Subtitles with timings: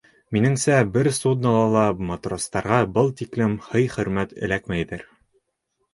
[0.35, 5.05] Минеңсә, бер суднола ла матростарға был тиклем һый-хөрмәт эләкмәйҙер.